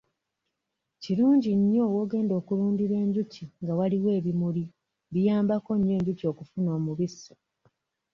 [1.01, 4.63] Kirungi nnyo w'ogenda okulundira enjuki nga waliwo ebimuli
[5.13, 7.33] biyamabako nnyo enjuki okufuna omubisi.